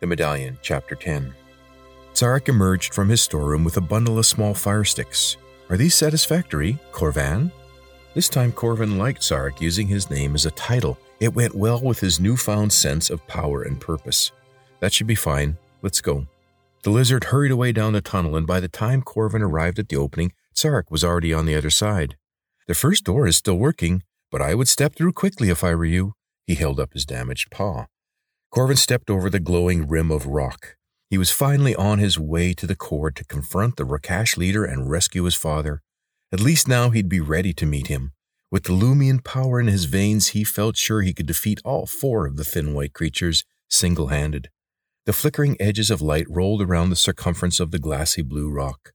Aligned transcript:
The 0.00 0.06
Medallion, 0.06 0.58
Chapter 0.62 0.94
10. 0.94 1.34
Sarek 2.14 2.48
emerged 2.48 2.94
from 2.94 3.10
his 3.10 3.20
storeroom 3.20 3.64
with 3.64 3.76
a 3.76 3.82
bundle 3.82 4.18
of 4.18 4.24
small 4.24 4.54
fire 4.54 4.82
sticks. 4.82 5.36
Are 5.68 5.76
these 5.76 5.94
satisfactory, 5.94 6.78
Corvan? 6.90 7.52
This 8.14 8.30
time 8.30 8.50
Corvan 8.50 8.96
liked 8.96 9.20
Sarek 9.20 9.60
using 9.60 9.86
his 9.86 10.08
name 10.08 10.34
as 10.34 10.46
a 10.46 10.50
title. 10.52 10.98
It 11.20 11.34
went 11.34 11.54
well 11.54 11.82
with 11.82 12.00
his 12.00 12.18
newfound 12.18 12.72
sense 12.72 13.10
of 13.10 13.26
power 13.26 13.62
and 13.62 13.78
purpose. 13.78 14.32
That 14.80 14.94
should 14.94 15.06
be 15.06 15.14
fine. 15.14 15.58
Let's 15.82 16.00
go. 16.00 16.26
The 16.82 16.90
lizard 16.90 17.24
hurried 17.24 17.52
away 17.52 17.72
down 17.72 17.92
the 17.92 18.00
tunnel, 18.00 18.36
and 18.36 18.46
by 18.46 18.58
the 18.58 18.68
time 18.68 19.02
Corvan 19.02 19.42
arrived 19.42 19.78
at 19.78 19.90
the 19.90 19.96
opening, 19.96 20.32
Sarek 20.54 20.90
was 20.90 21.04
already 21.04 21.34
on 21.34 21.44
the 21.44 21.54
other 21.54 21.68
side. 21.68 22.16
The 22.66 22.74
first 22.74 23.04
door 23.04 23.26
is 23.26 23.36
still 23.36 23.58
working, 23.58 24.02
but 24.30 24.40
I 24.40 24.54
would 24.54 24.68
step 24.68 24.94
through 24.94 25.12
quickly 25.12 25.50
if 25.50 25.62
I 25.62 25.74
were 25.74 25.84
you. 25.84 26.14
He 26.46 26.54
held 26.54 26.80
up 26.80 26.94
his 26.94 27.04
damaged 27.04 27.50
paw. 27.50 27.84
Corvan 28.52 28.76
stepped 28.76 29.10
over 29.10 29.30
the 29.30 29.38
glowing 29.38 29.86
rim 29.86 30.10
of 30.10 30.26
rock. 30.26 30.76
He 31.08 31.16
was 31.16 31.30
finally 31.30 31.76
on 31.76 32.00
his 32.00 32.18
way 32.18 32.52
to 32.54 32.66
the 32.66 32.74
core 32.74 33.12
to 33.12 33.24
confront 33.24 33.76
the 33.76 33.84
Rakash 33.84 34.36
leader 34.36 34.64
and 34.64 34.90
rescue 34.90 35.22
his 35.22 35.36
father. 35.36 35.82
At 36.32 36.40
least 36.40 36.66
now 36.66 36.90
he'd 36.90 37.08
be 37.08 37.20
ready 37.20 37.52
to 37.52 37.64
meet 37.64 37.86
him. 37.86 38.12
With 38.50 38.64
the 38.64 38.72
Lumian 38.72 39.22
power 39.22 39.60
in 39.60 39.68
his 39.68 39.84
veins, 39.84 40.28
he 40.28 40.42
felt 40.42 40.76
sure 40.76 41.02
he 41.02 41.14
could 41.14 41.26
defeat 41.26 41.60
all 41.64 41.86
four 41.86 42.26
of 42.26 42.36
the 42.36 42.44
thin 42.44 42.74
white 42.74 42.92
creatures 42.92 43.44
single 43.68 44.08
handed. 44.08 44.50
The 45.06 45.12
flickering 45.12 45.56
edges 45.60 45.88
of 45.88 46.02
light 46.02 46.26
rolled 46.28 46.60
around 46.60 46.90
the 46.90 46.96
circumference 46.96 47.60
of 47.60 47.70
the 47.70 47.78
glassy 47.78 48.22
blue 48.22 48.50
rock. 48.50 48.92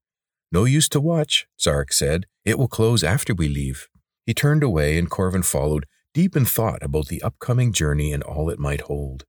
No 0.52 0.66
use 0.66 0.90
to 0.90 1.00
watch, 1.00 1.48
Sarek 1.58 1.94
said. 1.94 2.26
It 2.44 2.60
will 2.60 2.68
close 2.68 3.06
after 3.06 3.34
we 3.34 3.48
leave. 3.48 3.88
He 4.26 4.34
turned 4.34 4.64
away, 4.64 4.98
and 4.98 5.10
Corvan 5.10 5.46
followed, 5.46 5.86
deep 6.14 6.36
in 6.36 6.44
thought 6.44 6.84
about 6.84 7.08
the 7.08 7.22
upcoming 7.22 7.72
journey 7.72 8.12
and 8.12 8.22
all 8.22 8.50
it 8.50 8.60
might 8.60 8.82
hold. 8.82 9.24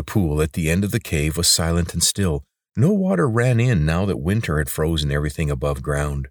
The 0.00 0.04
pool 0.04 0.40
at 0.40 0.54
the 0.54 0.70
end 0.70 0.82
of 0.82 0.92
the 0.92 0.98
cave 0.98 1.36
was 1.36 1.46
silent 1.46 1.92
and 1.92 2.02
still. 2.02 2.46
No 2.74 2.90
water 2.90 3.28
ran 3.28 3.60
in 3.60 3.84
now 3.84 4.06
that 4.06 4.16
winter 4.16 4.56
had 4.56 4.70
frozen 4.70 5.10
everything 5.10 5.50
above 5.50 5.82
ground. 5.82 6.28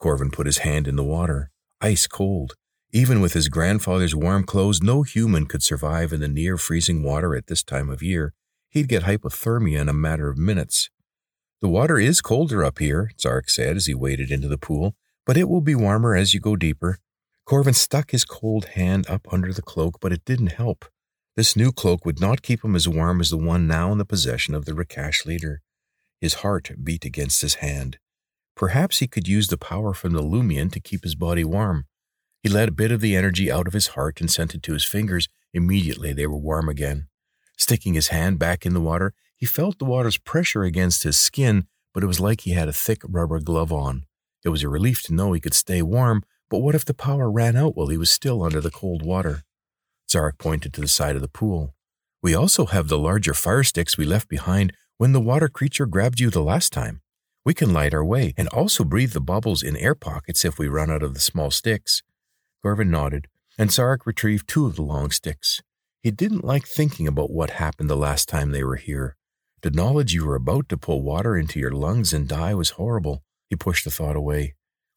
Corvan 0.00 0.30
put 0.30 0.46
his 0.46 0.58
hand 0.58 0.86
in 0.86 0.94
the 0.94 1.02
water, 1.02 1.50
ice 1.80 2.06
cold. 2.06 2.54
Even 2.92 3.20
with 3.20 3.32
his 3.32 3.48
grandfather's 3.48 4.14
warm 4.14 4.44
clothes, 4.44 4.80
no 4.80 5.02
human 5.02 5.46
could 5.46 5.64
survive 5.64 6.12
in 6.12 6.20
the 6.20 6.28
near 6.28 6.56
freezing 6.56 7.02
water 7.02 7.34
at 7.34 7.48
this 7.48 7.64
time 7.64 7.90
of 7.90 8.00
year. 8.00 8.32
He'd 8.68 8.86
get 8.86 9.02
hypothermia 9.02 9.80
in 9.80 9.88
a 9.88 9.92
matter 9.92 10.28
of 10.28 10.38
minutes. 10.38 10.88
The 11.60 11.68
water 11.68 11.98
is 11.98 12.20
colder 12.20 12.62
up 12.62 12.78
here, 12.78 13.10
Zark 13.20 13.50
said 13.50 13.76
as 13.76 13.86
he 13.86 13.92
waded 13.92 14.30
into 14.30 14.46
the 14.46 14.56
pool, 14.56 14.94
but 15.26 15.36
it 15.36 15.48
will 15.48 15.62
be 15.62 15.74
warmer 15.74 16.14
as 16.14 16.32
you 16.32 16.38
go 16.38 16.54
deeper. 16.54 16.98
Corvan 17.44 17.74
stuck 17.74 18.12
his 18.12 18.24
cold 18.24 18.66
hand 18.76 19.10
up 19.10 19.26
under 19.32 19.52
the 19.52 19.62
cloak, 19.62 19.98
but 20.00 20.12
it 20.12 20.24
didn't 20.24 20.52
help. 20.52 20.84
This 21.36 21.56
new 21.56 21.72
cloak 21.72 22.04
would 22.04 22.20
not 22.20 22.42
keep 22.42 22.64
him 22.64 22.74
as 22.74 22.88
warm 22.88 23.20
as 23.20 23.30
the 23.30 23.36
one 23.36 23.66
now 23.66 23.92
in 23.92 23.98
the 23.98 24.04
possession 24.04 24.54
of 24.54 24.64
the 24.64 24.72
Rakash 24.72 25.24
leader. 25.24 25.62
His 26.20 26.34
heart 26.34 26.72
beat 26.82 27.04
against 27.04 27.40
his 27.40 27.56
hand. 27.56 27.98
Perhaps 28.56 28.98
he 28.98 29.06
could 29.06 29.28
use 29.28 29.46
the 29.48 29.56
power 29.56 29.94
from 29.94 30.12
the 30.12 30.22
Lumian 30.22 30.70
to 30.72 30.80
keep 30.80 31.02
his 31.02 31.14
body 31.14 31.44
warm. 31.44 31.86
He 32.42 32.48
let 32.48 32.68
a 32.68 32.72
bit 32.72 32.92
of 32.92 33.00
the 33.00 33.16
energy 33.16 33.50
out 33.50 33.66
of 33.66 33.72
his 33.72 33.88
heart 33.88 34.20
and 34.20 34.30
sent 34.30 34.54
it 34.54 34.62
to 34.64 34.72
his 34.72 34.84
fingers. 34.84 35.28
Immediately 35.54 36.12
they 36.12 36.26
were 36.26 36.36
warm 36.36 36.68
again. 36.68 37.08
Sticking 37.56 37.94
his 37.94 38.08
hand 38.08 38.38
back 38.38 38.66
in 38.66 38.74
the 38.74 38.80
water, 38.80 39.14
he 39.36 39.46
felt 39.46 39.78
the 39.78 39.84
water's 39.84 40.18
pressure 40.18 40.64
against 40.64 41.04
his 41.04 41.16
skin, 41.16 41.66
but 41.94 42.02
it 42.02 42.06
was 42.06 42.20
like 42.20 42.42
he 42.42 42.52
had 42.52 42.68
a 42.68 42.72
thick 42.72 43.02
rubber 43.06 43.40
glove 43.40 43.72
on. 43.72 44.04
It 44.44 44.48
was 44.48 44.62
a 44.62 44.68
relief 44.68 45.02
to 45.04 45.14
know 45.14 45.32
he 45.32 45.40
could 45.40 45.54
stay 45.54 45.82
warm, 45.82 46.22
but 46.48 46.58
what 46.58 46.74
if 46.74 46.84
the 46.84 46.94
power 46.94 47.30
ran 47.30 47.56
out 47.56 47.76
while 47.76 47.88
he 47.88 47.98
was 47.98 48.10
still 48.10 48.42
under 48.42 48.60
the 48.60 48.70
cold 48.70 49.02
water? 49.02 49.44
Sarek 50.10 50.38
pointed 50.38 50.72
to 50.74 50.80
the 50.80 50.88
side 50.88 51.14
of 51.14 51.22
the 51.22 51.28
pool. 51.28 51.74
We 52.20 52.34
also 52.34 52.66
have 52.66 52.88
the 52.88 52.98
larger 52.98 53.32
fire 53.32 53.62
sticks 53.62 53.96
we 53.96 54.04
left 54.04 54.28
behind 54.28 54.72
when 54.98 55.12
the 55.12 55.20
water 55.20 55.48
creature 55.48 55.86
grabbed 55.86 56.18
you 56.18 56.30
the 56.30 56.42
last 56.42 56.72
time. 56.72 57.00
We 57.44 57.54
can 57.54 57.72
light 57.72 57.94
our 57.94 58.04
way 58.04 58.34
and 58.36 58.48
also 58.48 58.82
breathe 58.82 59.12
the 59.12 59.20
bubbles 59.20 59.62
in 59.62 59.76
air 59.76 59.94
pockets 59.94 60.44
if 60.44 60.58
we 60.58 60.66
run 60.66 60.90
out 60.90 61.04
of 61.04 61.14
the 61.14 61.20
small 61.20 61.52
sticks. 61.52 62.02
Corvan 62.64 62.88
nodded, 62.88 63.28
and 63.56 63.70
Sarek 63.70 64.04
retrieved 64.04 64.48
two 64.48 64.66
of 64.66 64.74
the 64.74 64.82
long 64.82 65.12
sticks. 65.12 65.62
He 66.02 66.10
didn't 66.10 66.44
like 66.44 66.66
thinking 66.66 67.06
about 67.06 67.30
what 67.30 67.50
happened 67.50 67.88
the 67.88 67.96
last 67.96 68.28
time 68.28 68.50
they 68.50 68.64
were 68.64 68.76
here. 68.76 69.16
The 69.62 69.70
knowledge 69.70 70.12
you 70.12 70.26
were 70.26 70.34
about 70.34 70.68
to 70.70 70.76
pull 70.76 71.02
water 71.02 71.36
into 71.36 71.60
your 71.60 71.70
lungs 71.70 72.12
and 72.12 72.26
die 72.26 72.54
was 72.54 72.70
horrible. 72.70 73.22
He 73.48 73.56
pushed 73.56 73.84
the 73.84 73.90
thought 73.90 74.16
away. 74.16 74.54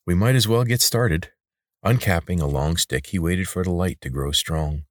We 0.07 0.16
might 0.16 0.35
as 0.35 0.47
well 0.47 0.63
get 0.63 0.81
started. 0.81 1.30
Uncapping 1.85 2.41
a 2.41 2.47
long 2.47 2.78
stick, 2.78 3.07
he 3.07 3.19
waited 3.19 3.47
for 3.47 3.63
the 3.63 3.72
light 3.72 4.01
to 4.01 4.09
grow 4.09 4.31
strong. 4.31 4.85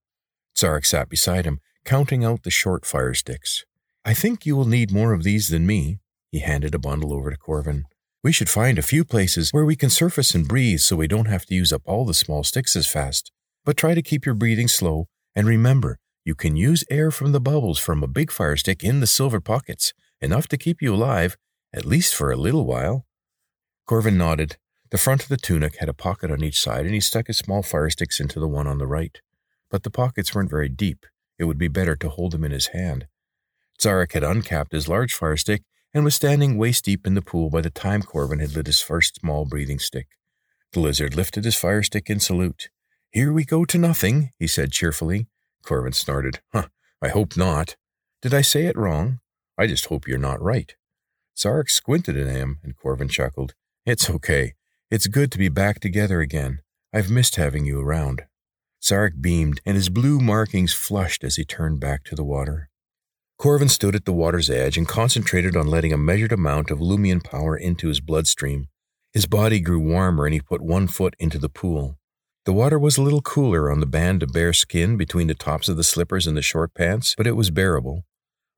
Sarek 0.57 0.87
sat 0.87 1.09
beside 1.09 1.45
him, 1.45 1.61
counting 1.85 2.25
out 2.25 2.43
the 2.43 2.51
short 2.51 2.85
fire 2.85 3.15
sticks. 3.15 3.65
I 4.05 4.15
think 4.15 4.47
you 4.47 4.57
will 4.57 4.67
need 4.67 4.93
more 4.93 5.13
of 5.13 5.23
these 5.23 5.49
than 5.49 5.67
me. 5.67 5.99
He 6.31 6.41
handed 6.41 6.75
a 6.75 6.79
bundle 6.79 7.13
over 7.13 7.31
to 7.31 7.37
Corvan. 7.37 7.85
We 8.25 8.33
should 8.33 8.49
find 8.49 8.79
a 8.79 8.83
few 8.83 9.05
places 9.05 9.51
where 9.51 9.65
we 9.65 9.77
can 9.77 9.91
surface 9.91 10.35
and 10.35 10.47
breathe 10.47 10.81
so 10.81 10.97
we 10.97 11.09
don't 11.09 11.27
have 11.27 11.45
to 11.47 11.55
use 11.55 11.73
up 11.73 11.83
all 11.85 12.05
the 12.05 12.15
small 12.15 12.45
sticks 12.45 12.77
as 12.77 12.87
fast. 12.87 13.33
But 13.65 13.77
try 13.77 13.95
to 13.95 14.03
keep 14.03 14.25
your 14.25 14.35
breathing 14.35 14.69
slow, 14.69 15.09
and 15.35 15.47
remember, 15.47 15.99
you 16.25 16.35
can 16.35 16.55
use 16.57 16.84
air 16.89 17.11
from 17.11 17.33
the 17.33 17.41
bubbles 17.41 17.79
from 17.79 18.03
a 18.03 18.07
big 18.09 18.31
fire 18.31 18.57
stick 18.57 18.84
in 18.84 19.01
the 19.01 19.07
silver 19.07 19.41
pockets, 19.41 19.93
enough 20.21 20.47
to 20.49 20.57
keep 20.57 20.81
you 20.81 20.95
alive, 20.95 21.37
at 21.73 21.84
least 21.84 22.15
for 22.15 22.31
a 22.31 22.37
little 22.37 22.65
while. 22.65 23.07
Corvan 23.89 24.17
nodded. 24.17 24.57
The 24.91 24.99
front 24.99 25.23
of 25.23 25.29
the 25.29 25.37
tunic 25.37 25.79
had 25.79 25.89
a 25.89 25.95
pocket 25.95 26.31
on 26.31 26.45
each 26.45 26.61
side, 26.61 26.84
and 26.84 26.95
he 26.95 27.01
stuck 27.01 27.27
his 27.27 27.39
small 27.39 27.63
fire 27.63 27.91
sticks 27.91 28.21
into 28.21 28.39
the 28.39 28.49
one 28.49 28.67
on 28.67 28.79
the 28.79 28.87
right. 28.87 29.21
But 29.72 29.83
the 29.83 29.91
pockets 29.91 30.34
weren't 30.34 30.50
very 30.50 30.69
deep. 30.69 31.06
It 31.38 31.44
would 31.44 31.59
be 31.59 31.66
better 31.66 31.97
to 31.97 32.10
hold 32.10 32.33
them 32.33 32.44
in 32.44 32.53
his 32.53 32.69
hand. 32.69 33.06
Sarek 33.81 34.12
had 34.12 34.22
uncapped 34.22 34.72
his 34.72 34.87
large 34.87 35.15
fire 35.15 35.37
stick 35.37 35.62
and 35.94 36.05
was 36.05 36.15
standing 36.15 36.59
waist 36.59 36.84
deep 36.84 37.06
in 37.06 37.15
the 37.15 37.22
pool 37.22 37.49
by 37.49 37.62
the 37.62 37.71
time 37.71 38.03
Corvan 38.03 38.41
had 38.41 38.55
lit 38.55 38.66
his 38.66 38.83
first 38.83 39.16
small 39.16 39.47
breathing 39.47 39.78
stick. 39.78 40.09
The 40.72 40.81
lizard 40.81 41.16
lifted 41.16 41.44
his 41.44 41.56
fire 41.56 41.83
stick 41.83 42.10
in 42.10 42.21
salute. 42.21 42.69
Here 43.10 43.33
we 43.33 43.44
go 43.44 43.65
to 43.65 43.78
nothing, 43.78 44.31
he 44.38 44.47
said 44.47 44.72
cheerfully. 44.72 45.27
Corvan 45.65 45.94
snorted. 45.94 46.41
Huh, 46.53 46.69
I 47.00 47.09
hope 47.09 47.37
not. 47.37 47.77
Did 48.21 48.34
I 48.34 48.43
say 48.43 48.66
it 48.66 48.77
wrong? 48.77 49.21
I 49.59 49.66
just 49.66 49.87
hope 49.87 50.06
you're 50.06 50.19
not 50.19 50.41
right. 50.43 50.75
Sarek 51.34 51.71
squinted 51.71 52.16
at 52.16 52.27
him, 52.27 52.59
and 52.62 52.77
Corvan 52.77 53.10
chuckled. 53.10 53.54
It's 53.87 54.09
okay. 54.09 54.53
It's 54.91 55.06
good 55.06 55.33
to 55.33 55.39
be 55.39 55.49
back 55.49 55.81
together 55.81 56.21
again. 56.21 56.60
I've 56.93 57.10
missed 57.10 57.37
having 57.37 57.65
you 57.65 57.81
around. 57.81 58.25
Sarek 58.82 59.20
beamed, 59.20 59.60
and 59.65 59.76
his 59.76 59.88
blue 59.88 60.19
markings 60.19 60.75
flushed 60.75 61.22
as 61.22 61.37
he 61.37 61.44
turned 61.44 61.78
back 61.78 62.03
to 62.04 62.16
the 62.16 62.25
water. 62.25 62.69
Corvan 63.41 63.70
stood 63.70 63.94
at 63.94 64.04
the 64.04 64.12
water's 64.12 64.50
edge 64.50 64.76
and 64.76 64.88
concentrated 64.88 65.56
on 65.56 65.66
letting 65.66 65.93
a 65.93 65.97
measured 65.97 66.32
amount 66.32 66.70
of 66.70 66.81
Lumian 66.81 67.22
power 67.22 67.56
into 67.56 67.88
his 67.88 68.00
bloodstream. 68.00 68.69
His 69.12 69.26
body 69.26 69.60
grew 69.60 69.81
warmer 69.81 70.26
and 70.26 70.34
he 70.34 70.41
put 70.41 70.60
one 70.60 70.88
foot 70.88 71.15
into 71.19 71.38
the 71.38 71.48
pool. 71.48 71.98
The 72.44 72.53
water 72.53 72.78
was 72.78 72.97
a 72.98 73.03
little 73.03 73.22
cooler 73.22 73.71
on 73.71 73.78
the 73.78 73.87
band 73.87 74.22
of 74.22 74.32
bare 74.32 74.53
skin 74.53 74.97
between 74.97 75.28
the 75.28 75.34
tops 75.34 75.69
of 75.69 75.76
the 75.76 75.84
slippers 75.84 76.26
and 76.26 76.37
the 76.37 76.42
short 76.42 76.75
pants, 76.75 77.15
but 77.16 77.26
it 77.26 77.37
was 77.37 77.50
bearable. 77.50 78.04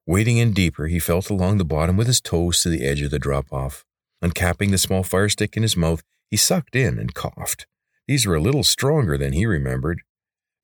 Wading 0.06 0.38
in 0.38 0.52
deeper, 0.52 0.86
he 0.86 0.98
felt 0.98 1.28
along 1.28 1.58
the 1.58 1.64
bottom 1.64 1.96
with 1.96 2.06
his 2.06 2.20
toes 2.20 2.62
to 2.62 2.70
the 2.70 2.84
edge 2.84 3.02
of 3.02 3.10
the 3.10 3.18
drop 3.18 3.52
off. 3.52 3.84
Uncapping 4.22 4.70
the 4.70 4.78
small 4.78 5.02
fire 5.02 5.28
stick 5.28 5.56
in 5.56 5.62
his 5.62 5.76
mouth, 5.76 6.02
he 6.30 6.36
sucked 6.36 6.76
in 6.76 6.98
and 6.98 7.14
coughed. 7.14 7.66
These 8.06 8.26
were 8.26 8.36
a 8.36 8.40
little 8.40 8.64
stronger 8.64 9.18
than 9.18 9.32
he 9.32 9.46
remembered. 9.46 10.02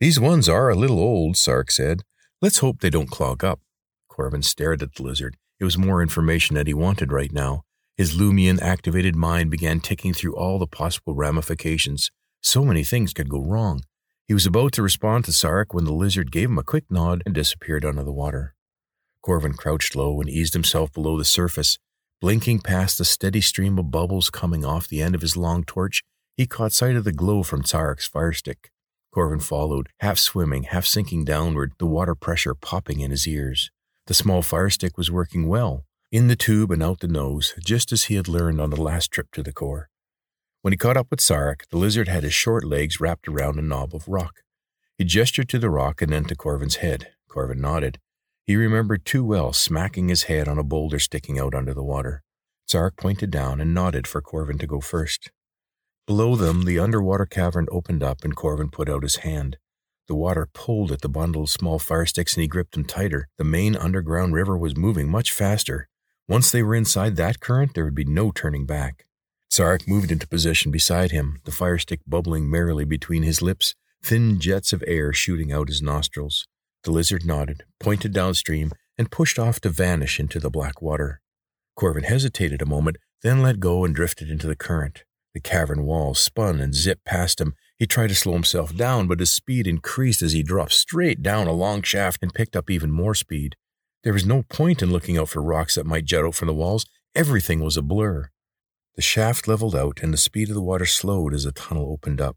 These 0.01 0.19
ones 0.19 0.49
are 0.49 0.71
a 0.71 0.75
little 0.75 0.99
old, 0.99 1.37
Sark 1.37 1.71
said. 1.71 2.05
Let's 2.41 2.61
hope 2.61 2.81
they 2.81 2.89
don't 2.89 3.11
clog 3.11 3.45
up. 3.45 3.61
Corvan 4.11 4.43
stared 4.43 4.83
at 4.83 4.95
the 4.95 5.03
lizard. 5.03 5.37
It 5.59 5.65
was 5.65 5.77
more 5.77 6.01
information 6.01 6.57
that 6.57 6.67
he 6.67 6.73
wanted 6.73 7.13
right 7.13 7.31
now. 7.31 7.65
His 7.99 8.17
Lumian 8.17 8.63
activated 8.63 9.15
mind 9.15 9.51
began 9.51 9.81
ticking 9.81 10.15
through 10.15 10.35
all 10.37 10.59
the 10.59 10.67
possible 10.67 11.15
ramifications. 11.15 12.11
So 12.43 12.65
many 12.65 12.83
things 12.83 13.13
could 13.13 13.29
go 13.29 13.43
wrong. 13.43 13.83
He 14.27 14.33
was 14.33 14.47
about 14.47 14.73
to 14.73 14.83
respond 14.83 15.27
to 15.27 15.33
Sark 15.33 15.75
when 15.75 15.85
the 15.85 15.93
lizard 15.93 16.33
gave 16.33 16.49
him 16.49 16.57
a 16.57 16.63
quick 16.63 16.85
nod 16.89 17.23
and 17.27 17.35
disappeared 17.35 17.85
under 17.85 18.03
the 18.03 18.11
water. 18.11 18.55
Corvan 19.23 19.55
crouched 19.55 19.95
low 19.95 20.19
and 20.23 20.31
eased 20.31 20.55
himself 20.55 20.91
below 20.95 21.19
the 21.19 21.27
surface. 21.27 21.79
Blinking 22.23 22.61
past 22.61 22.97
the 22.97 23.05
steady 23.05 23.43
stream 23.43 23.79
of 23.79 23.91
bubbles 23.91 24.31
coming 24.31 24.65
off 24.65 24.89
the 24.89 25.03
end 25.03 25.15
of 25.15 25.21
his 25.21 25.37
long 25.37 25.63
torch, 25.63 26.03
he 26.39 26.47
caught 26.47 26.73
sight 26.73 26.97
of 26.97 27.05
the 27.05 27.13
glow 27.13 27.43
from 27.43 27.65
Sarek's 27.65 28.07
firestick. 28.07 28.71
Corvan 29.15 29.43
followed, 29.43 29.89
half 30.01 30.19
swimming, 30.19 30.65
half 30.65 30.87
sinking 30.87 31.25
downward, 31.25 31.73
the 31.79 31.87
water 31.87 32.15
pressure 32.15 32.55
popping 32.55 33.01
in 33.01 33.11
his 33.11 33.27
ears. 33.27 33.71
The 34.07 34.15
small 34.15 34.43
fire 34.43 34.71
stick 34.71 34.97
was 34.97 35.11
working 35.11 35.49
well, 35.49 35.85
in 36.13 36.29
the 36.29 36.37
tube 36.37 36.71
and 36.71 36.83
out 36.83 37.01
the 37.01 37.09
nose, 37.09 37.55
just 37.65 37.93
as 37.93 38.05
he 38.05 38.15
had 38.15 38.29
learned 38.29 38.61
on 38.61 38.71
the 38.71 38.81
last 38.81 39.11
trip 39.11 39.29
to 39.33 39.43
the 39.43 39.53
core. 39.53 39.89
When 40.63 40.73
he 40.73 40.77
caught 40.77 40.97
up 40.97 41.09
with 41.11 41.21
Sarek, 41.21 41.63
the 41.71 41.79
lizard 41.79 42.07
had 42.07 42.23
his 42.23 42.35
short 42.35 42.65
legs 42.65 43.01
wrapped 43.01 43.27
around 43.27 43.59
a 43.59 43.63
knob 43.63 43.95
of 43.95 44.07
rock. 44.07 44.43
He 44.99 45.05
gestured 45.05 45.49
to 45.49 45.59
the 45.59 45.71
rock 45.71 46.03
and 46.03 46.13
then 46.13 46.25
to 46.27 46.37
Corvan's 46.37 46.77
head. 46.77 47.13
Corvan 47.31 47.59
nodded. 47.59 47.99
He 48.47 48.57
remembered 48.57 49.05
too 49.05 49.25
well 49.25 49.53
smacking 49.53 50.09
his 50.09 50.25
head 50.25 50.49
on 50.49 50.59
a 50.59 50.65
boulder 50.65 50.99
sticking 50.99 51.39
out 51.39 51.55
under 51.55 51.73
the 51.73 51.83
water. 51.83 52.23
Sarek 52.69 52.97
pointed 52.97 53.31
down 53.31 53.61
and 53.61 53.73
nodded 53.73 54.07
for 54.07 54.21
Corvan 54.21 54.59
to 54.61 54.67
go 54.67 54.81
first. 54.81 55.31
Below 56.11 56.35
them, 56.35 56.63
the 56.63 56.81
underwater 56.81 57.25
cavern 57.25 57.69
opened 57.71 58.03
up 58.03 58.25
and 58.25 58.35
Corvan 58.35 58.73
put 58.73 58.89
out 58.89 59.05
his 59.05 59.19
hand. 59.19 59.59
The 60.09 60.17
water 60.17 60.49
pulled 60.53 60.91
at 60.91 61.03
the 61.03 61.09
bundle 61.09 61.45
of 61.45 61.51
small 61.51 61.79
fire 61.79 62.05
sticks 62.05 62.35
and 62.35 62.43
he 62.43 62.49
gripped 62.49 62.73
them 62.73 62.85
tighter. 62.85 63.29
The 63.39 63.45
main 63.45 63.77
underground 63.77 64.35
river 64.35 64.59
was 64.59 64.77
moving 64.77 65.09
much 65.09 65.31
faster. 65.31 65.89
Once 66.27 66.51
they 66.51 66.65
were 66.65 66.75
inside 66.75 67.15
that 67.15 67.39
current, 67.39 67.75
there 67.75 67.85
would 67.85 67.95
be 67.95 68.05
no 68.05 68.33
turning 68.33 68.67
back. 68.67 69.07
Sarek 69.53 69.87
moved 69.87 70.11
into 70.11 70.27
position 70.27 70.73
beside 70.73 71.13
him, 71.13 71.39
the 71.45 71.53
fire 71.53 71.79
stick 71.79 72.01
bubbling 72.05 72.51
merrily 72.51 72.85
between 72.85 73.23
his 73.23 73.41
lips, 73.41 73.77
thin 74.03 74.41
jets 74.41 74.73
of 74.73 74.83
air 74.89 75.13
shooting 75.13 75.53
out 75.53 75.69
his 75.69 75.81
nostrils. 75.81 76.45
The 76.83 76.91
lizard 76.91 77.25
nodded, 77.25 77.63
pointed 77.79 78.13
downstream, 78.13 78.73
and 78.99 79.13
pushed 79.13 79.39
off 79.39 79.61
to 79.61 79.69
vanish 79.69 80.19
into 80.19 80.41
the 80.41 80.51
black 80.51 80.83
water. 80.83 81.21
Corvan 81.79 82.03
hesitated 82.03 82.61
a 82.61 82.67
moment, 82.67 82.97
then 83.23 83.43
let 83.43 83.61
go 83.61 83.85
and 83.85 83.95
drifted 83.95 84.29
into 84.29 84.49
the 84.49 84.57
current. 84.57 85.05
The 85.33 85.41
cavern 85.41 85.85
wall 85.85 86.15
spun 86.15 86.61
and 86.61 86.75
zipped 86.75 87.05
past 87.05 87.41
him. 87.41 87.55
He 87.79 87.87
tried 87.87 88.09
to 88.09 88.15
slow 88.15 88.33
himself 88.33 88.75
down, 88.75 89.07
but 89.07 89.21
his 89.21 89.31
speed 89.31 89.67
increased 89.67 90.23
as 90.23 90.33
he 90.33 90.43
dropped 90.43 90.73
straight 90.73 91.23
down 91.23 91.47
a 91.47 91.53
long 91.53 91.83
shaft 91.83 92.23
and 92.23 92.35
picked 92.35 92.57
up 92.57 92.69
even 92.69 92.91
more 92.91 93.15
speed. 93.15 93.55
There 94.03 94.13
was 94.13 94.27
no 94.27 94.43
point 94.43 94.83
in 94.83 94.91
looking 94.91 95.19
out 95.19 95.29
for 95.29 95.43
rocks 95.43 95.77
that 95.77 95.87
might 95.87 96.05
jut 96.05 96.25
out 96.25 96.35
from 96.35 96.49
the 96.49 96.55
walls. 96.55 96.85
Everything 97.15 97.61
was 97.61 97.77
a 97.77 97.83
blur. 97.83 98.31
The 98.97 99.03
shaft 99.03 99.47
leveled 99.47 99.77
out, 99.77 100.01
and 100.03 100.13
the 100.13 100.19
speed 100.19 100.49
of 100.49 100.55
the 100.55 100.63
water 100.63 100.87
slowed 100.87 101.33
as 101.33 101.45
the 101.45 101.53
tunnel 101.53 101.93
opened 101.93 102.21
up. 102.21 102.37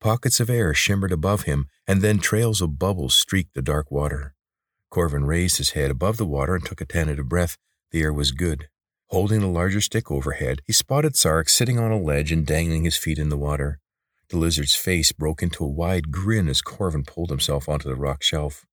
Pockets 0.00 0.38
of 0.38 0.50
air 0.50 0.74
shimmered 0.74 1.12
above 1.12 1.42
him, 1.42 1.66
and 1.86 2.02
then 2.02 2.18
trails 2.18 2.60
of 2.60 2.78
bubbles 2.78 3.14
streaked 3.14 3.54
the 3.54 3.62
dark 3.62 3.90
water. 3.90 4.34
Corvan 4.92 5.26
raised 5.26 5.58
his 5.58 5.70
head 5.70 5.90
above 5.90 6.16
the 6.18 6.26
water 6.26 6.54
and 6.54 6.64
took 6.64 6.80
a 6.80 6.84
tentative 6.84 7.28
breath. 7.28 7.56
The 7.90 8.02
air 8.02 8.12
was 8.12 8.32
good. 8.32 8.68
Holding 9.10 9.40
the 9.40 9.46
larger 9.46 9.80
stick 9.80 10.10
overhead, 10.10 10.60
he 10.66 10.72
spotted 10.74 11.14
Sarek 11.14 11.48
sitting 11.48 11.78
on 11.78 11.90
a 11.90 11.98
ledge 11.98 12.30
and 12.30 12.46
dangling 12.46 12.84
his 12.84 12.98
feet 12.98 13.18
in 13.18 13.30
the 13.30 13.38
water. 13.38 13.78
The 14.28 14.36
lizard's 14.36 14.74
face 14.74 15.12
broke 15.12 15.42
into 15.42 15.64
a 15.64 15.68
wide 15.68 16.10
grin 16.10 16.46
as 16.46 16.60
Corvan 16.60 17.06
pulled 17.06 17.30
himself 17.30 17.70
onto 17.70 17.88
the 17.88 17.96
rock 17.96 18.22
shelf. 18.22 18.66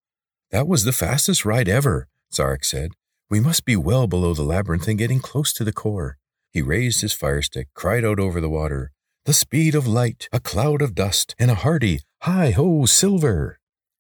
That 0.52 0.68
was 0.68 0.84
the 0.84 0.92
fastest 0.92 1.46
ride 1.46 1.70
ever, 1.70 2.10
Sarek 2.34 2.66
said. 2.66 2.92
We 3.30 3.40
must 3.40 3.64
be 3.64 3.78
well 3.78 4.08
below 4.08 4.34
the 4.34 4.44
labyrinth 4.44 4.90
and 4.90 4.98
getting 4.98 5.20
close 5.20 5.54
to 5.54 5.64
the 5.64 5.72
core. 5.72 6.18
He 6.52 6.62
raised 6.62 7.02
his 7.02 7.14
fire 7.14 7.42
stick, 7.42 7.70
cried 7.74 8.04
out 8.04 8.20
over 8.20 8.42
the 8.42 8.50
water, 8.50 8.92
The 9.24 9.34
speed 9.34 9.74
of 9.74 9.88
light, 9.88 10.28
a 10.34 10.42
cloud 10.42 10.82
of 10.82 10.96
dust, 10.96 11.34
and 11.40 11.50
a 11.50 11.56
hearty, 11.56 12.02
Hi 12.24 12.52
ho, 12.52 12.86
silver! 12.86 13.60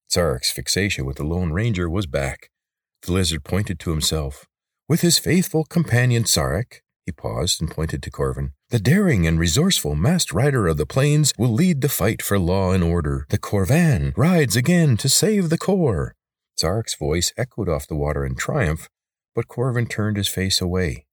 Sarek's 0.09 0.51
fixation 0.51 1.05
with 1.05 1.15
the 1.15 1.23
Lone 1.23 1.53
Ranger 1.53 1.89
was 1.89 2.07
back. 2.07 2.49
The 3.03 3.13
lizard 3.13 3.45
pointed 3.45 3.79
to 3.79 3.91
himself. 3.91 4.45
With 4.87 5.01
his 5.01 5.17
faithful 5.17 5.65
companion 5.65 6.25
Sarek, 6.25 6.81
he 7.07 7.11
paused 7.11 7.59
and 7.59 7.71
pointed 7.71 8.03
to 8.03 8.11
Corvan. 8.11 8.53
The 8.69 8.77
daring 8.77 9.25
and 9.25 9.39
resourceful 9.39 9.95
masked 9.95 10.31
rider 10.31 10.67
of 10.67 10.77
the 10.77 10.85
plains 10.85 11.33
will 11.39 11.51
lead 11.51 11.81
the 11.81 11.89
fight 11.89 12.21
for 12.21 12.37
law 12.37 12.71
and 12.71 12.83
order. 12.83 13.25
The 13.29 13.39
Corvan 13.39 14.13
rides 14.15 14.55
again 14.55 14.95
to 14.97 15.09
save 15.09 15.49
the 15.49 15.57
core. 15.57 16.13
Sarek's 16.55 16.95
voice 16.95 17.33
echoed 17.35 17.67
off 17.67 17.87
the 17.87 17.95
water 17.95 18.23
in 18.23 18.35
triumph, 18.35 18.87
but 19.33 19.47
Corvan 19.47 19.89
turned 19.89 20.17
his 20.17 20.27
face 20.27 20.61
away. 20.61 21.07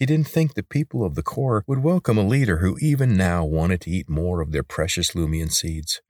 He 0.00 0.06
didn't 0.06 0.26
think 0.26 0.54
the 0.54 0.64
people 0.64 1.04
of 1.04 1.14
the 1.14 1.22
core 1.22 1.62
would 1.68 1.78
welcome 1.78 2.18
a 2.18 2.26
leader 2.26 2.56
who 2.56 2.76
even 2.80 3.16
now 3.16 3.44
wanted 3.44 3.80
to 3.82 3.90
eat 3.90 4.10
more 4.10 4.40
of 4.40 4.50
their 4.50 4.64
precious 4.64 5.12
Lumian 5.12 5.52
seeds. 5.52 6.00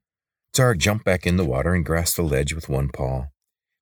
Sarek 0.54 0.78
jumped 0.78 1.04
back 1.04 1.26
in 1.26 1.36
the 1.36 1.44
water 1.44 1.74
and 1.74 1.84
grasped 1.84 2.16
the 2.16 2.22
ledge 2.22 2.54
with 2.54 2.70
one 2.70 2.88
paw. 2.88 3.26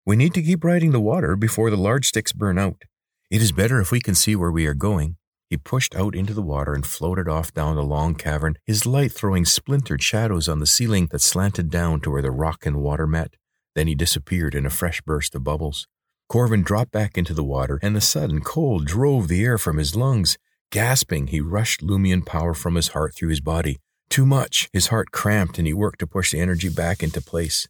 We 0.04 0.16
need 0.16 0.34
to 0.34 0.42
keep 0.42 0.64
riding 0.64 0.90
the 0.90 1.00
water 1.00 1.36
before 1.36 1.70
the 1.70 1.76
large 1.76 2.06
sticks 2.06 2.32
burn 2.32 2.58
out. 2.58 2.82
It 3.30 3.40
is 3.40 3.52
better 3.52 3.80
if 3.80 3.92
we 3.92 4.00
can 4.00 4.16
see 4.16 4.34
where 4.34 4.50
we 4.50 4.66
are 4.66 4.74
going. 4.74 5.16
He 5.48 5.56
pushed 5.56 5.94
out 5.94 6.16
into 6.16 6.34
the 6.34 6.42
water 6.42 6.74
and 6.74 6.84
floated 6.84 7.28
off 7.28 7.54
down 7.54 7.76
the 7.76 7.82
long 7.84 8.16
cavern, 8.16 8.56
his 8.66 8.86
light 8.86 9.12
throwing 9.12 9.44
splintered 9.44 10.02
shadows 10.02 10.48
on 10.48 10.58
the 10.58 10.66
ceiling 10.66 11.06
that 11.12 11.20
slanted 11.20 11.70
down 11.70 12.00
to 12.00 12.10
where 12.10 12.22
the 12.22 12.32
rock 12.32 12.66
and 12.66 12.82
water 12.82 13.06
met. 13.06 13.34
Then 13.76 13.86
he 13.86 13.94
disappeared 13.94 14.56
in 14.56 14.66
a 14.66 14.70
fresh 14.70 15.00
burst 15.02 15.36
of 15.36 15.44
bubbles. 15.44 15.86
Corvan 16.28 16.64
dropped 16.64 16.90
back 16.90 17.16
into 17.16 17.32
the 17.32 17.44
water, 17.44 17.78
and 17.82 17.94
the 17.94 18.00
sudden 18.00 18.40
cold 18.40 18.84
drove 18.84 19.28
the 19.28 19.44
air 19.44 19.58
from 19.58 19.76
his 19.76 19.94
lungs. 19.94 20.36
Gasping, 20.72 21.28
he 21.28 21.40
rushed 21.40 21.82
Lumian 21.82 22.26
power 22.26 22.52
from 22.52 22.74
his 22.74 22.88
heart 22.88 23.14
through 23.14 23.28
his 23.28 23.40
body. 23.40 23.78
Too 24.08 24.26
much. 24.26 24.68
His 24.72 24.88
heart 24.88 25.12
cramped, 25.12 25.56
and 25.56 25.68
he 25.68 25.72
worked 25.72 26.00
to 26.00 26.06
push 26.08 26.32
the 26.32 26.40
energy 26.40 26.68
back 26.68 27.00
into 27.00 27.20
place. 27.20 27.68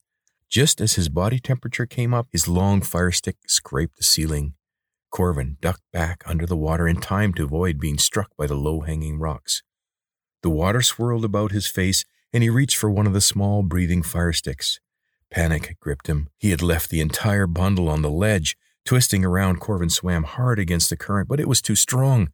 Just 0.48 0.80
as 0.80 0.94
his 0.94 1.10
body 1.10 1.38
temperature 1.38 1.86
came 1.86 2.14
up, 2.14 2.28
his 2.32 2.48
long 2.48 2.80
fire 2.80 3.12
stick 3.12 3.36
scraped 3.46 3.98
the 3.98 4.04
ceiling. 4.04 4.54
Corvan 5.10 5.56
ducked 5.60 5.82
back 5.92 6.22
under 6.26 6.46
the 6.46 6.56
water 6.56 6.86
in 6.86 6.96
time 6.96 7.34
to 7.34 7.44
avoid 7.44 7.80
being 7.80 7.98
struck 7.98 8.30
by 8.36 8.46
the 8.46 8.54
low 8.54 8.80
hanging 8.80 9.18
rocks. 9.18 9.62
The 10.42 10.50
water 10.50 10.82
swirled 10.82 11.24
about 11.24 11.52
his 11.52 11.66
face, 11.66 12.04
and 12.32 12.42
he 12.42 12.50
reached 12.50 12.76
for 12.76 12.90
one 12.90 13.06
of 13.06 13.12
the 13.12 13.20
small 13.20 13.62
breathing 13.62 14.02
fire 14.02 14.32
sticks. 14.32 14.80
Panic 15.30 15.76
gripped 15.80 16.06
him. 16.06 16.28
He 16.38 16.50
had 16.50 16.62
left 16.62 16.90
the 16.90 17.00
entire 17.00 17.46
bundle 17.46 17.88
on 17.88 18.02
the 18.02 18.10
ledge. 18.10 18.56
Twisting 18.84 19.24
around, 19.24 19.60
Corvan 19.60 19.90
swam 19.90 20.24
hard 20.24 20.58
against 20.58 20.90
the 20.90 20.96
current, 20.96 21.28
but 21.28 21.40
it 21.40 21.48
was 21.48 21.60
too 21.60 21.76
strong. 21.76 22.30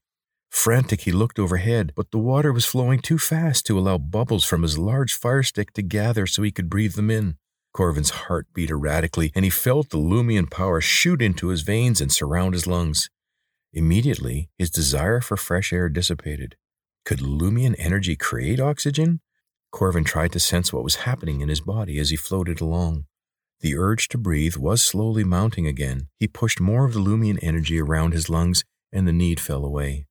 Frantic, 0.51 1.03
he 1.03 1.13
looked 1.13 1.39
overhead, 1.39 1.93
but 1.95 2.11
the 2.11 2.19
water 2.19 2.53
was 2.53 2.65
flowing 2.65 3.01
too 3.01 3.19
fast 3.19 3.67
to 3.67 3.79
allow 3.79 3.99
bubbles 3.99 4.45
from 4.45 4.63
his 4.63 4.79
large 4.79 5.13
fire 5.13 5.43
stick 5.43 5.73
to 5.75 5.83
gather 5.83 6.27
so 6.27 6.43
he 6.43 6.53
could 6.53 6.71
breathe 6.71 6.95
them 6.95 7.11
in. 7.11 7.37
Corvan's 7.77 8.25
heart 8.25 8.47
beat 8.55 8.71
erratically, 8.71 9.31
and 9.35 9.45
he 9.45 9.51
felt 9.51 9.91
the 9.91 9.99
Lumian 9.99 10.51
power 10.51 10.81
shoot 10.81 11.21
into 11.21 11.49
his 11.49 11.61
veins 11.61 12.01
and 12.01 12.11
surround 12.11 12.55
his 12.55 12.67
lungs. 12.67 13.11
Immediately, 13.75 14.49
his 14.57 14.71
desire 14.71 15.21
for 15.21 15.37
fresh 15.37 15.75
air 15.75 15.91
dissipated. 15.91 16.57
Could 17.05 17.19
Lumian 17.19 17.75
energy 17.77 18.17
create 18.17 18.61
oxygen? 18.61 19.21
Corvan 19.75 20.07
tried 20.07 20.33
to 20.33 20.41
sense 20.41 20.73
what 20.73 20.85
was 20.85 21.05
happening 21.05 21.43
in 21.43 21.51
his 21.51 21.61
body 21.61 21.99
as 21.99 22.09
he 22.09 22.17
floated 22.17 22.63
along. 22.63 23.05
The 23.61 23.77
urge 23.77 24.09
to 24.09 24.17
breathe 24.17 24.57
was 24.57 24.83
slowly 24.83 25.23
mounting 25.23 25.67
again. 25.67 26.09
He 26.19 26.29
pushed 26.29 26.61
more 26.61 26.87
of 26.87 26.95
the 26.95 27.01
Lumian 27.01 27.39
energy 27.43 27.79
around 27.79 28.15
his 28.15 28.31
lungs, 28.31 28.65
and 28.91 29.07
the 29.07 29.13
need 29.13 29.39
fell 29.39 29.67
away. 29.67 30.07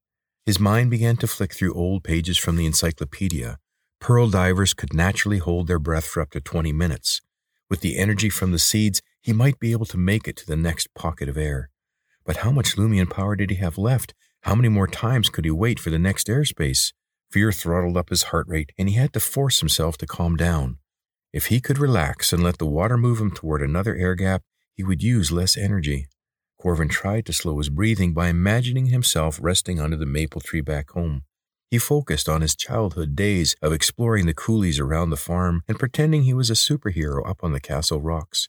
His 0.46 0.60
mind 0.60 0.92
began 0.92 1.18
to 1.18 1.28
flick 1.28 1.56
through 1.56 1.74
old 1.74 2.04
pages 2.04 2.38
from 2.38 2.58
the 2.58 2.68
encyclopedia. 2.68 3.58
Pearl 4.00 4.30
divers 4.30 4.76
could 4.76 4.94
naturally 4.94 5.40
hold 5.40 5.66
their 5.66 5.80
breath 5.80 6.06
for 6.06 6.22
up 6.22 6.30
to 6.30 6.40
20 6.40 6.72
minutes. 6.72 7.22
With 7.70 7.82
the 7.82 7.98
energy 7.98 8.30
from 8.30 8.52
the 8.52 8.60
seeds, 8.60 9.02
he 9.22 9.34
might 9.34 9.60
be 9.60 9.72
able 9.72 9.88
to 9.88 9.98
make 9.98 10.28
it 10.28 10.36
to 10.38 10.46
the 10.46 10.56
next 10.56 10.94
pocket 10.94 11.28
of 11.28 11.38
air. 11.38 11.70
But 12.24 12.38
how 12.38 12.52
much 12.52 12.76
Lumian 12.76 13.10
power 13.10 13.36
did 13.36 13.50
he 13.50 13.56
have 13.58 13.78
left? 13.78 14.14
How 14.42 14.54
many 14.54 14.70
more 14.70 14.88
times 14.88 15.30
could 15.30 15.46
he 15.46 15.52
wait 15.52 15.80
for 15.80 15.90
the 15.90 16.00
next 16.00 16.28
airspace? 16.28 16.94
Fear 17.32 17.52
throttled 17.52 17.98
up 17.98 18.10
his 18.10 18.24
heart 18.24 18.48
rate, 18.48 18.72
and 18.78 18.88
he 18.88 18.96
had 18.96 19.14
to 19.14 19.20
force 19.20 19.60
himself 19.60 19.98
to 19.98 20.06
calm 20.06 20.36
down. 20.36 20.78
If 21.34 21.48
he 21.48 21.60
could 21.60 21.80
relax 21.80 22.32
and 22.32 22.44
let 22.44 22.60
the 22.60 22.66
water 22.66 22.98
move 22.98 23.20
him 23.20 23.32
toward 23.32 23.62
another 23.62 23.96
air 23.96 24.16
gap, 24.16 24.44
he 24.74 24.84
would 24.84 25.02
use 25.02 25.32
less 25.32 25.58
energy. 25.58 26.08
Corvan 26.62 26.90
tried 26.90 27.26
to 27.26 27.34
slow 27.34 27.58
his 27.58 27.70
breathing 27.70 28.14
by 28.14 28.30
imagining 28.30 28.88
himself 28.88 29.40
resting 29.42 29.80
under 29.80 29.98
the 29.98 30.06
maple 30.06 30.42
tree 30.42 30.62
back 30.62 30.92
home. 30.92 31.24
He 31.76 31.80
focused 31.80 32.30
on 32.30 32.40
his 32.40 32.56
childhood 32.56 33.18
days 33.18 33.58
of 33.62 33.74
exploring 33.74 34.28
the 34.28 34.34
coulees 34.34 34.80
around 34.80 35.10
the 35.10 35.18
farm 35.18 35.62
and 35.68 35.78
pretending 35.78 36.24
he 36.24 36.34
was 36.34 36.50
a 36.50 36.54
superhero 36.54 37.30
up 37.30 37.44
on 37.44 37.52
the 37.52 37.60
castle 37.60 38.00
rocks. 38.00 38.48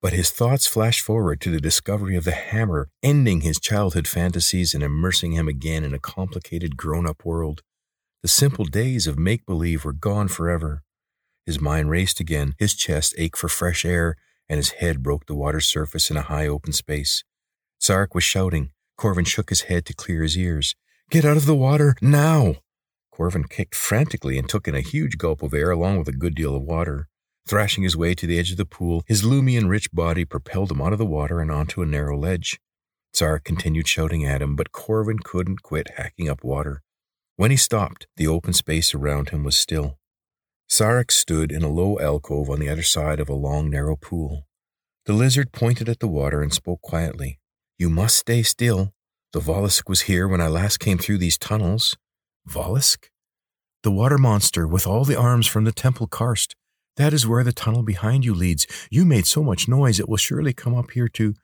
But 0.00 0.14
his 0.14 0.30
thoughts 0.30 0.66
flashed 0.66 1.02
forward 1.02 1.42
to 1.42 1.50
the 1.50 1.60
discovery 1.60 2.16
of 2.16 2.24
the 2.24 2.32
hammer, 2.32 2.88
ending 3.02 3.42
his 3.42 3.60
childhood 3.60 4.08
fantasies 4.08 4.72
and 4.72 4.82
immersing 4.82 5.32
him 5.32 5.46
again 5.46 5.84
in 5.84 5.92
a 5.92 5.98
complicated 5.98 6.78
grown 6.78 7.06
up 7.06 7.22
world. 7.22 7.60
The 8.22 8.28
simple 8.28 8.64
days 8.64 9.06
of 9.06 9.18
make 9.18 9.44
believe 9.44 9.84
were 9.84 9.92
gone 9.92 10.28
forever. 10.28 10.84
His 11.44 11.60
mind 11.60 11.90
raced 11.90 12.18
again, 12.18 12.54
his 12.58 12.72
chest 12.72 13.14
ached 13.18 13.36
for 13.36 13.48
fresh 13.48 13.84
air, 13.84 14.16
and 14.48 14.56
his 14.56 14.70
head 14.70 15.02
broke 15.02 15.26
the 15.26 15.34
water's 15.34 15.66
surface 15.66 16.10
in 16.10 16.16
a 16.16 16.22
high 16.22 16.46
open 16.46 16.72
space. 16.72 17.24
Sarek 17.78 18.14
was 18.14 18.24
shouting. 18.24 18.70
Corvan 18.98 19.26
shook 19.26 19.50
his 19.50 19.62
head 19.68 19.84
to 19.84 19.92
clear 19.92 20.22
his 20.22 20.38
ears. 20.38 20.74
Get 21.10 21.24
out 21.24 21.36
of 21.36 21.46
the 21.46 21.54
water, 21.54 21.94
now! 22.00 22.56
Corvan 23.14 23.48
kicked 23.48 23.74
frantically 23.74 24.38
and 24.38 24.48
took 24.48 24.66
in 24.66 24.74
a 24.74 24.80
huge 24.80 25.18
gulp 25.18 25.42
of 25.42 25.54
air 25.54 25.70
along 25.70 25.98
with 25.98 26.08
a 26.08 26.12
good 26.12 26.34
deal 26.34 26.56
of 26.56 26.62
water. 26.62 27.08
Thrashing 27.46 27.84
his 27.84 27.96
way 27.96 28.14
to 28.14 28.26
the 28.26 28.38
edge 28.38 28.50
of 28.50 28.56
the 28.56 28.64
pool, 28.64 29.02
his 29.06 29.22
Lumian 29.22 29.68
rich 29.68 29.92
body 29.92 30.24
propelled 30.24 30.70
him 30.70 30.80
out 30.80 30.92
of 30.92 30.98
the 30.98 31.06
water 31.06 31.40
and 31.40 31.50
onto 31.50 31.82
a 31.82 31.86
narrow 31.86 32.18
ledge. 32.18 32.58
Sarek 33.14 33.44
continued 33.44 33.86
shouting 33.86 34.24
at 34.24 34.42
him, 34.42 34.56
but 34.56 34.72
Corvan 34.72 35.22
couldn't 35.22 35.62
quit 35.62 35.92
hacking 35.96 36.28
up 36.28 36.42
water. 36.42 36.82
When 37.36 37.50
he 37.50 37.56
stopped, 37.56 38.06
the 38.16 38.26
open 38.26 38.54
space 38.54 38.94
around 38.94 39.28
him 39.28 39.44
was 39.44 39.56
still. 39.56 39.98
Sarek 40.68 41.12
stood 41.12 41.52
in 41.52 41.62
a 41.62 41.68
low 41.68 42.00
alcove 42.00 42.48
on 42.48 42.58
the 42.58 42.70
other 42.70 42.82
side 42.82 43.20
of 43.20 43.28
a 43.28 43.34
long, 43.34 43.68
narrow 43.68 43.94
pool. 43.94 44.46
The 45.04 45.12
lizard 45.12 45.52
pointed 45.52 45.88
at 45.88 46.00
the 46.00 46.08
water 46.08 46.40
and 46.40 46.52
spoke 46.52 46.80
quietly. 46.80 47.38
You 47.78 47.90
must 47.90 48.16
stay 48.16 48.42
still. 48.42 48.93
The 49.34 49.40
Volisk 49.40 49.88
was 49.88 50.02
here 50.02 50.28
when 50.28 50.40
I 50.40 50.46
last 50.46 50.78
came 50.78 50.96
through 50.96 51.18
these 51.18 51.36
tunnels. 51.36 51.96
Volisk? 52.48 53.08
The 53.82 53.90
water 53.90 54.16
monster 54.16 54.64
with 54.64 54.86
all 54.86 55.04
the 55.04 55.18
arms 55.18 55.48
from 55.48 55.64
the 55.64 55.72
temple 55.72 56.06
karst. 56.06 56.54
That 56.98 57.12
is 57.12 57.26
where 57.26 57.42
the 57.42 57.52
tunnel 57.52 57.82
behind 57.82 58.24
you 58.24 58.32
leads. 58.32 58.68
You 58.92 59.04
made 59.04 59.26
so 59.26 59.42
much 59.42 59.66
noise 59.66 59.98
it 59.98 60.08
will 60.08 60.18
surely 60.18 60.52
come 60.52 60.76
up 60.76 60.92
here 60.92 61.08
to. 61.08 61.34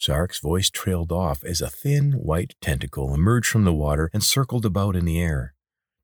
Sarek's 0.00 0.38
voice 0.38 0.70
trailed 0.70 1.10
off 1.10 1.42
as 1.42 1.60
a 1.60 1.68
thin 1.68 2.12
white 2.12 2.54
tentacle 2.60 3.12
emerged 3.12 3.48
from 3.48 3.64
the 3.64 3.74
water 3.74 4.10
and 4.14 4.22
circled 4.22 4.64
about 4.64 4.94
in 4.94 5.04
the 5.04 5.20
air. 5.20 5.54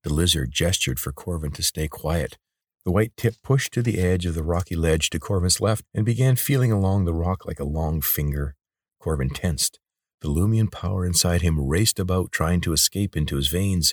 The 0.02 0.12
lizard 0.12 0.50
gestured 0.50 0.98
for 0.98 1.12
Corvan 1.12 1.54
to 1.54 1.62
stay 1.62 1.86
quiet. 1.86 2.38
The 2.84 2.90
white 2.90 3.16
tip 3.16 3.36
pushed 3.40 3.72
to 3.74 3.82
the 3.82 4.00
edge 4.00 4.26
of 4.26 4.34
the 4.34 4.42
rocky 4.42 4.74
ledge 4.74 5.10
to 5.10 5.20
Corvan's 5.20 5.60
left 5.60 5.84
and 5.94 6.04
began 6.04 6.34
feeling 6.34 6.72
along 6.72 7.04
the 7.04 7.14
rock 7.14 7.46
like 7.46 7.60
a 7.60 7.64
long 7.64 8.00
finger. 8.00 8.56
Corvan 9.00 9.32
tensed. 9.32 9.78
The 10.24 10.30
Lumian 10.30 10.72
power 10.72 11.04
inside 11.04 11.42
him 11.42 11.60
raced 11.60 11.98
about, 11.98 12.32
trying 12.32 12.62
to 12.62 12.72
escape 12.72 13.14
into 13.14 13.36
his 13.36 13.48
veins. 13.48 13.92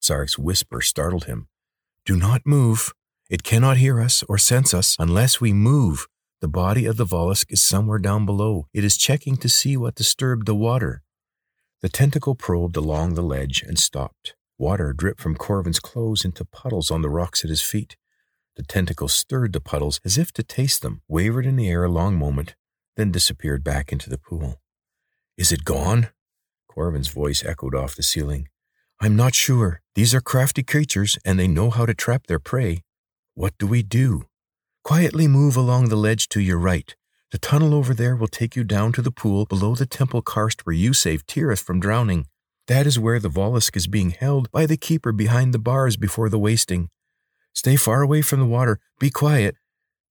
Sarek's 0.00 0.38
whisper 0.38 0.80
startled 0.80 1.24
him. 1.24 1.48
Do 2.06 2.14
not 2.14 2.46
move. 2.46 2.92
It 3.28 3.42
cannot 3.42 3.78
hear 3.78 4.00
us 4.00 4.22
or 4.28 4.38
sense 4.38 4.72
us 4.72 4.94
unless 5.00 5.40
we 5.40 5.52
move. 5.52 6.06
The 6.40 6.46
body 6.46 6.86
of 6.86 6.96
the 6.96 7.04
Volisk 7.04 7.46
is 7.50 7.60
somewhere 7.60 7.98
down 7.98 8.24
below. 8.24 8.68
It 8.72 8.84
is 8.84 8.96
checking 8.96 9.36
to 9.38 9.48
see 9.48 9.76
what 9.76 9.96
disturbed 9.96 10.46
the 10.46 10.54
water. 10.54 11.02
The 11.82 11.88
tentacle 11.88 12.36
probed 12.36 12.76
along 12.76 13.14
the 13.14 13.22
ledge 13.22 13.64
and 13.66 13.76
stopped. 13.76 14.36
Water 14.56 14.92
dripped 14.92 15.20
from 15.20 15.34
Corvan's 15.34 15.80
clothes 15.80 16.24
into 16.24 16.44
puddles 16.44 16.92
on 16.92 17.02
the 17.02 17.10
rocks 17.10 17.42
at 17.42 17.50
his 17.50 17.62
feet. 17.62 17.96
The 18.54 18.62
tentacle 18.62 19.08
stirred 19.08 19.52
the 19.52 19.60
puddles 19.60 20.00
as 20.04 20.18
if 20.18 20.30
to 20.34 20.44
taste 20.44 20.82
them, 20.82 21.02
wavered 21.08 21.46
in 21.46 21.56
the 21.56 21.68
air 21.68 21.82
a 21.82 21.90
long 21.90 22.16
moment, 22.16 22.54
then 22.94 23.10
disappeared 23.10 23.64
back 23.64 23.90
into 23.90 24.08
the 24.08 24.18
pool. 24.18 24.60
Is 25.36 25.50
it 25.50 25.64
gone? 25.64 26.10
Corvan's 26.70 27.08
voice 27.08 27.44
echoed 27.44 27.74
off 27.74 27.96
the 27.96 28.04
ceiling. 28.04 28.48
I'm 29.00 29.16
not 29.16 29.34
sure. 29.34 29.80
These 29.96 30.14
are 30.14 30.20
crafty 30.20 30.62
creatures, 30.62 31.18
and 31.24 31.40
they 31.40 31.48
know 31.48 31.70
how 31.70 31.86
to 31.86 31.94
trap 31.94 32.28
their 32.28 32.38
prey. 32.38 32.84
What 33.34 33.58
do 33.58 33.66
we 33.66 33.82
do? 33.82 34.26
Quietly 34.84 35.26
move 35.26 35.56
along 35.56 35.88
the 35.88 35.96
ledge 35.96 36.28
to 36.28 36.40
your 36.40 36.58
right. 36.58 36.94
The 37.32 37.38
tunnel 37.38 37.74
over 37.74 37.94
there 37.94 38.14
will 38.14 38.28
take 38.28 38.54
you 38.54 38.62
down 38.62 38.92
to 38.92 39.02
the 39.02 39.10
pool 39.10 39.44
below 39.44 39.74
the 39.74 39.86
temple 39.86 40.22
karst 40.22 40.64
where 40.64 40.76
you 40.76 40.92
saved 40.92 41.26
Tirith 41.26 41.64
from 41.64 41.80
drowning. 41.80 42.28
That 42.68 42.86
is 42.86 43.00
where 43.00 43.18
the 43.18 43.28
Volisk 43.28 43.76
is 43.76 43.88
being 43.88 44.10
held 44.10 44.52
by 44.52 44.66
the 44.66 44.76
keeper 44.76 45.10
behind 45.10 45.52
the 45.52 45.58
bars 45.58 45.96
before 45.96 46.28
the 46.28 46.38
wasting. 46.38 46.90
Stay 47.52 47.74
far 47.74 48.02
away 48.02 48.22
from 48.22 48.38
the 48.38 48.46
water. 48.46 48.78
Be 49.00 49.10
quiet. 49.10 49.56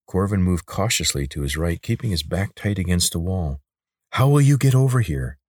Corvan 0.09 0.41
moved 0.41 0.65
cautiously 0.65 1.27
to 1.27 1.43
his 1.43 1.55
right, 1.55 1.81
keeping 1.81 2.11
his 2.11 2.23
back 2.23 2.55
tight 2.55 2.77
against 2.77 3.15
a 3.15 3.19
wall. 3.19 3.61
How 4.13 4.27
will 4.27 4.41
you 4.41 4.59
get 4.59 4.75
over 4.75 5.01
here? 5.01 5.39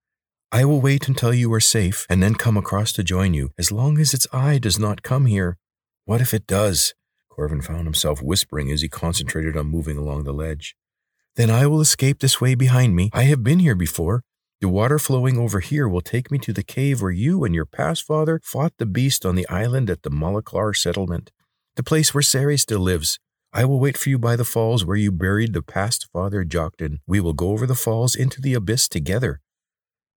I 0.50 0.64
will 0.64 0.80
wait 0.80 1.06
until 1.06 1.34
you 1.34 1.52
are 1.52 1.60
safe 1.60 2.06
and 2.08 2.22
then 2.22 2.34
come 2.34 2.56
across 2.56 2.92
to 2.94 3.04
join 3.04 3.34
you, 3.34 3.50
as 3.58 3.70
long 3.70 3.98
as 3.98 4.14
its 4.14 4.26
eye 4.32 4.56
does 4.56 4.78
not 4.78 5.02
come 5.02 5.26
here. 5.26 5.58
What 6.06 6.22
if 6.22 6.32
it 6.32 6.46
does? 6.46 6.94
Corvan 7.30 7.62
found 7.62 7.84
himself 7.84 8.22
whispering 8.22 8.70
as 8.70 8.80
he 8.80 8.88
concentrated 8.88 9.54
on 9.54 9.66
moving 9.66 9.98
along 9.98 10.24
the 10.24 10.32
ledge. 10.32 10.76
Then 11.36 11.50
I 11.50 11.66
will 11.66 11.82
escape 11.82 12.20
this 12.20 12.40
way 12.40 12.54
behind 12.54 12.96
me. 12.96 13.10
I 13.12 13.24
have 13.24 13.44
been 13.44 13.58
here 13.58 13.74
before. 13.74 14.22
The 14.62 14.70
water 14.70 14.98
flowing 14.98 15.36
over 15.36 15.60
here 15.60 15.86
will 15.86 16.00
take 16.00 16.30
me 16.30 16.38
to 16.38 16.54
the 16.54 16.62
cave 16.62 17.02
where 17.02 17.10
you 17.10 17.44
and 17.44 17.54
your 17.54 17.66
past 17.66 18.04
father 18.04 18.40
fought 18.42 18.72
the 18.78 18.86
beast 18.86 19.26
on 19.26 19.34
the 19.34 19.46
island 19.50 19.90
at 19.90 20.04
the 20.04 20.10
Mulaklar 20.10 20.74
settlement 20.74 21.30
the 21.76 21.82
place 21.82 22.14
where 22.14 22.22
Sari 22.22 22.56
still 22.56 22.80
lives. 22.80 23.18
I 23.56 23.64
will 23.64 23.78
wait 23.78 23.96
for 23.96 24.08
you 24.08 24.18
by 24.18 24.34
the 24.34 24.44
falls 24.44 24.84
where 24.84 24.96
you 24.96 25.12
buried 25.12 25.52
the 25.52 25.62
past 25.62 26.08
father 26.12 26.44
Joktan. 26.44 26.98
We 27.06 27.20
will 27.20 27.34
go 27.34 27.50
over 27.50 27.68
the 27.68 27.76
falls 27.76 28.16
into 28.16 28.40
the 28.40 28.52
abyss 28.52 28.88
together. 28.88 29.40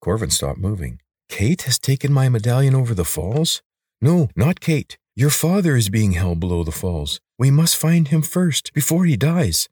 Corvan 0.03 0.33
stopped 0.33 0.59
moving. 0.59 1.01
Kate 1.29 1.61
has 1.63 1.79
taken 1.79 2.15
my 2.15 2.31
medallion 2.31 2.75
over 2.75 2.95
the 2.95 3.05
falls? 3.05 3.61
No, 4.01 4.31
not 4.35 4.61
Kate. 4.61 4.97
Your 5.15 5.29
father 5.29 5.77
is 5.77 5.91
being 5.91 6.13
held 6.13 6.41
below 6.41 6.65
the 6.65 6.73
falls. 6.73 7.21
We 7.39 7.51
must 7.51 7.77
find 7.77 8.09
him 8.09 8.23
first, 8.23 8.73
before 8.73 9.05
he 9.05 9.19
dies. 9.19 9.69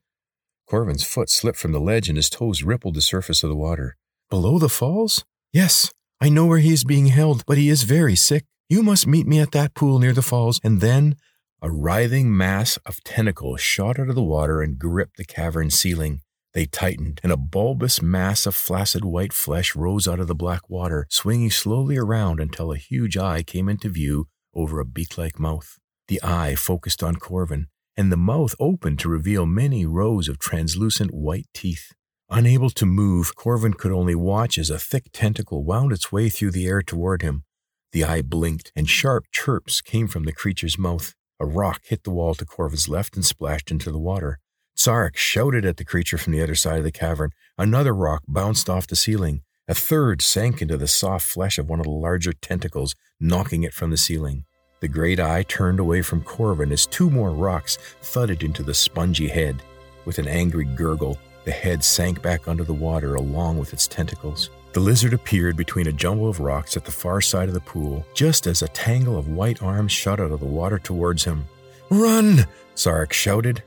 Corvan's 0.69 1.03
foot 1.03 1.31
slipped 1.31 1.57
from 1.57 1.71
the 1.71 1.79
ledge 1.79 2.07
and 2.07 2.17
his 2.17 2.29
toes 2.29 2.61
rippled 2.61 2.93
the 2.93 3.01
surface 3.01 3.41
of 3.41 3.49
the 3.49 3.55
water. 3.55 3.97
Below 4.29 4.59
the 4.59 4.69
falls? 4.69 5.25
Yes, 5.51 5.91
I 6.21 6.29
know 6.29 6.45
where 6.45 6.59
he 6.59 6.71
is 6.71 6.83
being 6.83 7.07
held, 7.07 7.43
but 7.47 7.57
he 7.57 7.69
is 7.69 7.81
very 7.81 8.15
sick. 8.15 8.45
You 8.69 8.83
must 8.83 9.07
meet 9.07 9.25
me 9.25 9.39
at 9.39 9.53
that 9.53 9.73
pool 9.73 9.97
near 9.97 10.13
the 10.13 10.21
falls, 10.21 10.59
and 10.63 10.81
then 10.81 11.15
a 11.61 11.71
writhing 11.71 12.35
mass 12.35 12.77
of 12.85 13.03
tentacles 13.03 13.61
shot 13.61 13.99
out 13.99 14.09
of 14.09 14.15
the 14.15 14.23
water 14.23 14.61
and 14.61 14.77
gripped 14.77 15.17
the 15.17 15.25
cavern 15.25 15.69
ceiling. 15.69 16.21
They 16.53 16.65
tightened, 16.65 17.19
and 17.23 17.31
a 17.31 17.37
bulbous 17.37 18.01
mass 18.01 18.45
of 18.45 18.55
flaccid 18.55 19.03
white 19.03 19.33
flesh 19.33 19.75
rose 19.75 20.07
out 20.07 20.19
of 20.19 20.27
the 20.27 20.35
black 20.35 20.69
water, 20.69 21.05
swinging 21.09 21.51
slowly 21.51 21.97
around 21.97 22.39
until 22.39 22.71
a 22.71 22.77
huge 22.77 23.17
eye 23.17 23.43
came 23.43 23.67
into 23.67 23.89
view 23.89 24.27
over 24.53 24.79
a 24.79 24.85
beak 24.85 25.17
like 25.17 25.39
mouth. 25.39 25.77
The 26.07 26.21
eye 26.23 26.55
focused 26.55 27.03
on 27.03 27.15
Corvan, 27.15 27.65
and 27.97 28.11
the 28.11 28.17
mouth 28.17 28.55
opened 28.59 28.99
to 28.99 29.09
reveal 29.09 29.45
many 29.45 29.85
rows 29.85 30.29
of 30.29 30.39
translucent 30.39 31.13
white 31.13 31.47
teeth. 31.53 31.91
Unable 32.29 32.69
to 32.71 32.85
move, 32.85 33.35
Corvan 33.35 33.77
could 33.77 33.91
only 33.91 34.15
watch 34.15 34.57
as 34.57 34.69
a 34.69 34.79
thick 34.79 35.05
tentacle 35.11 35.63
wound 35.63 35.91
its 35.91 36.11
way 36.11 36.29
through 36.29 36.51
the 36.51 36.67
air 36.67 36.81
toward 36.81 37.21
him. 37.21 37.43
The 37.91 38.03
eye 38.03 38.21
blinked, 38.21 38.71
and 38.75 38.89
sharp 38.89 39.25
chirps 39.31 39.81
came 39.81 40.07
from 40.07 40.23
the 40.23 40.33
creature's 40.33 40.77
mouth. 40.77 41.13
A 41.39 41.45
rock 41.45 41.81
hit 41.83 42.03
the 42.03 42.11
wall 42.11 42.33
to 42.35 42.45
Corvan's 42.45 42.87
left 42.87 43.15
and 43.15 43.25
splashed 43.25 43.69
into 43.69 43.91
the 43.91 43.99
water. 43.99 44.39
Sarek 44.77 45.17
shouted 45.17 45.65
at 45.65 45.75
the 45.75 45.83
creature 45.83 46.17
from 46.17 46.31
the 46.31 46.41
other 46.41 46.55
side 46.55 46.77
of 46.77 46.85
the 46.85 46.91
cavern. 46.91 47.31
Another 47.57 47.93
rock 47.93 48.23
bounced 48.27 48.69
off 48.69 48.87
the 48.87 48.95
ceiling. 48.95 49.41
A 49.67 49.73
third 49.73 50.21
sank 50.21 50.61
into 50.61 50.77
the 50.77 50.87
soft 50.87 51.25
flesh 51.27 51.57
of 51.57 51.67
one 51.67 51.79
of 51.79 51.85
the 51.85 51.91
larger 51.91 52.31
tentacles, 52.31 52.95
knocking 53.19 53.63
it 53.63 53.73
from 53.73 53.89
the 53.89 53.97
ceiling. 53.97 54.45
The 54.79 54.87
great 54.87 55.19
eye 55.19 55.43
turned 55.43 55.79
away 55.79 56.01
from 56.01 56.23
Corvan 56.23 56.71
as 56.71 56.85
two 56.85 57.09
more 57.09 57.31
rocks 57.31 57.77
thudded 58.01 58.43
into 58.43 58.63
the 58.63 58.73
spongy 58.73 59.27
head. 59.27 59.61
With 60.05 60.19
an 60.19 60.27
angry 60.27 60.65
gurgle, 60.65 61.17
the 61.43 61.51
head 61.51 61.83
sank 61.83 62.21
back 62.21 62.47
under 62.47 62.63
the 62.63 62.73
water 62.73 63.15
along 63.15 63.57
with 63.57 63.73
its 63.73 63.87
tentacles. 63.87 64.51
The 64.75 64.81
lizard 64.81 65.13
appeared 65.13 65.55
between 65.55 65.87
a 65.87 65.93
jumble 65.93 66.27
of 66.27 66.41
rocks 66.41 66.75
at 66.75 66.83
the 66.83 66.91
far 66.91 67.21
side 67.21 67.47
of 67.47 67.53
the 67.53 67.61
pool, 67.61 68.05
just 68.13 68.45
as 68.45 68.61
a 68.61 68.67
tangle 68.67 69.17
of 69.17 69.29
white 69.29 69.63
arms 69.63 69.93
shot 69.93 70.19
out 70.19 70.31
of 70.31 70.41
the 70.41 70.45
water 70.45 70.79
towards 70.79 71.23
him. 71.23 71.45
Run! 71.89 72.45
Sarek 72.75 73.13
shouted, 73.13 73.63